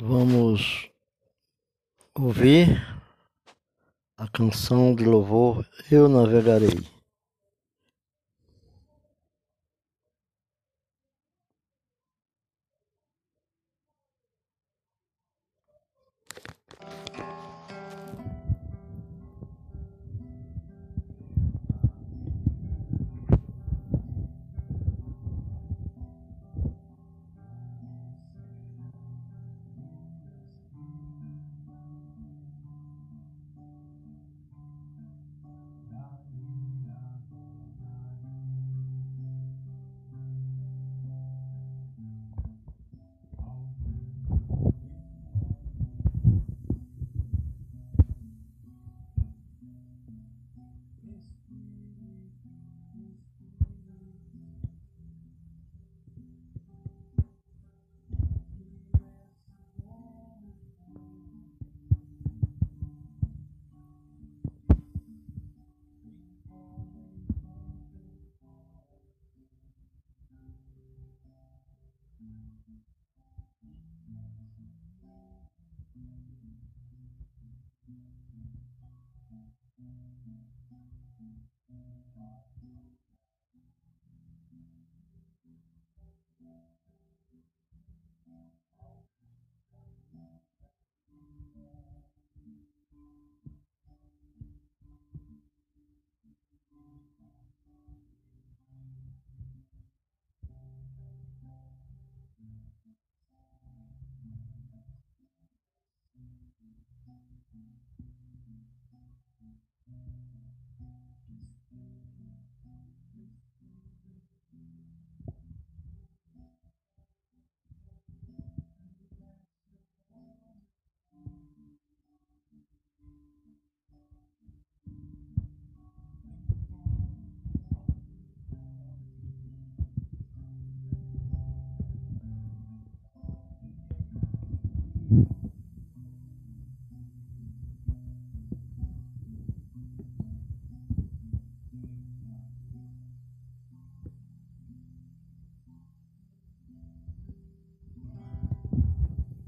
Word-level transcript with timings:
Vamos 0.00 0.88
ouvir 2.14 2.80
a 4.16 4.28
canção 4.28 4.94
de 4.94 5.04
louvor 5.04 5.66
Eu 5.90 6.08
Navegarei. 6.08 6.97